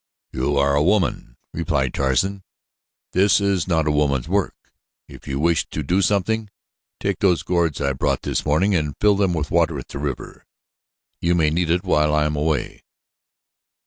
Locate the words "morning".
8.43-8.73